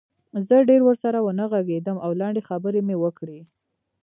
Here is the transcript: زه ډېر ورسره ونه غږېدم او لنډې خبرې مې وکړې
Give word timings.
زه 0.47 0.55
ډېر 0.69 0.81
ورسره 0.85 1.19
ونه 1.21 1.45
غږېدم 1.51 1.97
او 2.05 2.11
لنډې 2.21 2.41
خبرې 2.49 2.81
مې 2.87 2.95
وکړې 3.03 3.39